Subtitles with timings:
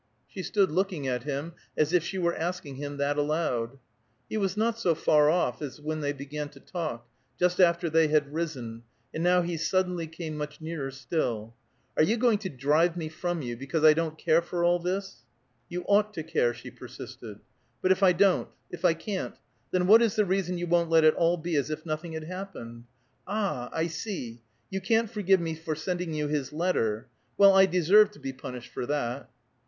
[0.27, 3.77] She stood looking at him, as if she were asking him that aloud.
[4.27, 7.07] He was not so far off as when they began to talk,
[7.39, 8.81] just after they had risen,
[9.13, 11.53] and now he suddenly came much nearer still.
[11.95, 15.23] "Are you going to drive me from you because I don't care for all this?"
[15.69, 17.37] "You ought to care," she persisted.
[17.83, 18.49] "But if I don't?
[18.71, 19.35] If I can't?
[19.69, 22.23] Then what is the reason you won't let it all be as if nothing had
[22.23, 22.85] happened?
[23.27, 24.41] Ah, I see!
[24.71, 27.05] You can't forgive me for sending you his letter!
[27.37, 29.29] Well, I deserve to be punished for that!"